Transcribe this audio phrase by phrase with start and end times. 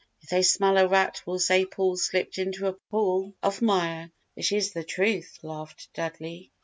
[0.21, 4.51] "If they smell a rat we'll say Paul slipped into a pool of mire, which
[4.51, 6.51] is the truth," laughed Dudley.